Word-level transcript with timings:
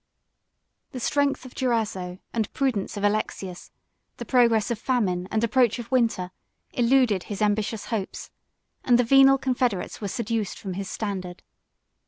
4 0.87 0.89
The 0.93 0.99
strength 0.99 1.45
of 1.45 1.53
Durazzo, 1.53 2.17
and 2.33 2.51
prudence 2.53 2.97
of 2.97 3.03
Alexius, 3.03 3.69
the 4.17 4.25
progress 4.25 4.71
of 4.71 4.79
famine 4.79 5.27
and 5.29 5.43
approach 5.43 5.77
of 5.77 5.91
winter, 5.91 6.31
eluded 6.73 7.25
his 7.25 7.39
ambitious 7.39 7.85
hopes; 7.93 8.31
and 8.83 8.97
the 8.97 9.03
venal 9.03 9.37
confederates 9.37 10.01
were 10.01 10.07
seduced 10.07 10.57
from 10.57 10.73
his 10.73 10.89
standard. 10.89 11.43